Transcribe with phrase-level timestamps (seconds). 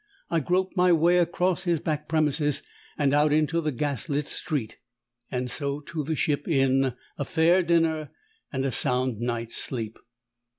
[0.31, 2.63] I groped my way across his back premises
[2.97, 4.79] and out into the gaslit street;
[5.29, 8.09] and so to the Ship Inn, a fair dinner,
[8.51, 9.99] and a sound night's sleep.